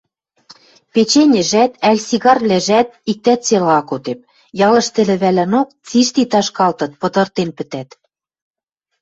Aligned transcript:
Печеньӹжӓт 0.93 1.71
ӓль 1.89 2.01
сигарвлӓжӓт 2.07 2.87
иктӓт 3.11 3.39
цела 3.45 3.71
ак 3.79 3.85
кодеп, 3.89 4.19
ялышты 4.67 5.01
лӹвӓлӓнок 5.07 5.67
цишти 5.87 6.23
ташкалтыт 6.31 6.91
пыдыртен 7.01 7.49
пӹтӓт... 7.57 7.89